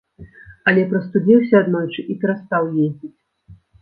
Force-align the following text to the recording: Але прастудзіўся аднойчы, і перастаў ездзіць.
Але 0.69 0.85
прастудзіўся 0.93 1.55
аднойчы, 1.65 2.07
і 2.15 2.17
перастаў 2.25 2.63
ездзіць. 2.87 3.15